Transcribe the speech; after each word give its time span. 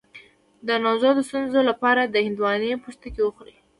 د 0.67 0.69
نعوظ 0.83 1.03
د 1.15 1.19
ستونزې 1.27 1.61
لپاره 1.69 2.01
د 2.05 2.15
هندواڼې 2.25 2.81
پوستکی 2.83 3.21
وخورئ 3.23 3.55